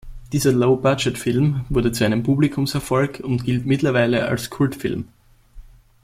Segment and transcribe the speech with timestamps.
[0.33, 5.05] Dieser Low-Budget-Film wurde zu einem Publikumserfolg und gilt mittlerweile als Kultfilm.